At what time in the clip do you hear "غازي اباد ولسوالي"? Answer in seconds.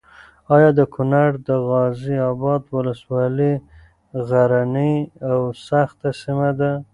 1.67-3.53